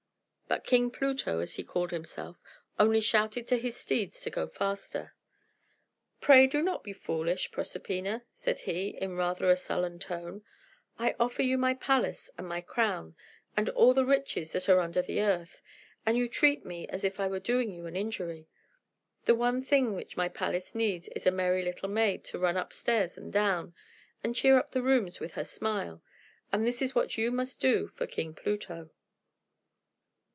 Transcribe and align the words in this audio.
But 0.47 0.65
King 0.65 0.91
Pluto, 0.91 1.39
as 1.39 1.55
he 1.55 1.63
called 1.63 1.91
himself, 1.91 2.35
only 2.77 2.99
shouted 2.99 3.47
to 3.47 3.57
his 3.57 3.77
steeds 3.77 4.19
to 4.19 4.29
go 4.29 4.45
faster. 4.45 5.15
"Pray 6.19 6.45
do 6.45 6.61
not 6.61 6.83
be 6.83 6.91
foolish, 6.91 7.51
Proserpina," 7.53 8.23
said 8.33 8.59
he, 8.59 8.89
in 8.89 9.15
rather 9.15 9.49
a 9.49 9.55
sullen 9.55 9.97
tone, 9.97 10.43
"I 10.99 11.15
offer 11.17 11.41
you 11.41 11.57
my 11.57 11.73
palace 11.75 12.29
and 12.37 12.49
my 12.49 12.59
crown, 12.59 13.15
and 13.55 13.69
all 13.69 13.93
the 13.93 14.03
riches 14.03 14.51
that 14.51 14.67
are 14.67 14.81
under 14.81 15.01
the 15.01 15.21
earth; 15.21 15.61
and 16.05 16.17
you 16.17 16.27
treat 16.27 16.65
me 16.65 16.85
as 16.89 17.05
if 17.05 17.17
I 17.17 17.27
were 17.29 17.39
doing 17.39 17.71
you 17.73 17.85
an 17.85 17.95
injury. 17.95 18.49
The 19.23 19.35
one 19.35 19.61
thing 19.61 19.93
which 19.95 20.17
my 20.17 20.27
palace 20.27 20.75
needs 20.75 21.07
is 21.15 21.25
a 21.25 21.31
merry 21.31 21.63
little 21.63 21.87
maid, 21.89 22.25
to 22.25 22.37
run 22.37 22.57
up 22.57 22.73
stairs 22.73 23.15
and 23.15 23.31
down, 23.31 23.73
and 24.21 24.35
cheer 24.35 24.57
up 24.57 24.71
the 24.71 24.81
rooms 24.81 25.21
with 25.21 25.31
her 25.35 25.45
smile. 25.45 26.03
And 26.51 26.67
this 26.67 26.81
is 26.81 26.93
what 26.93 27.17
you 27.17 27.31
must 27.31 27.61
do 27.61 27.87
for 27.87 28.05
King 28.05 28.33
Pluto." 28.33 28.89